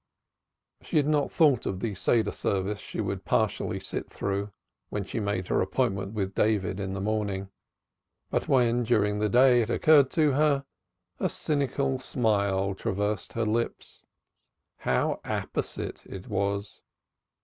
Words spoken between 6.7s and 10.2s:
in the morning, but when during the day it occurred